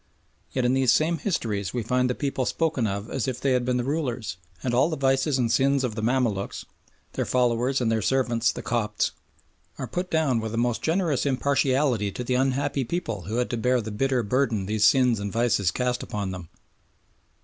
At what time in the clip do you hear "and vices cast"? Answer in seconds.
15.19-16.01